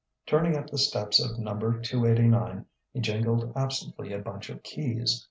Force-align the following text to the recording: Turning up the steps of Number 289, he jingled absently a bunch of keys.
Turning 0.25 0.57
up 0.57 0.67
the 0.67 0.79
steps 0.79 1.23
of 1.23 1.37
Number 1.37 1.79
289, 1.79 2.65
he 2.91 3.01
jingled 3.01 3.53
absently 3.55 4.11
a 4.13 4.17
bunch 4.17 4.49
of 4.49 4.63
keys. 4.63 5.19